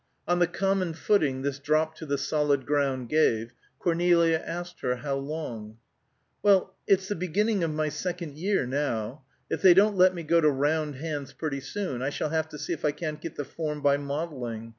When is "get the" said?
13.21-13.45